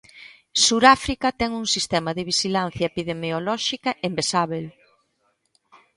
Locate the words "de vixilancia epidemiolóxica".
2.13-3.91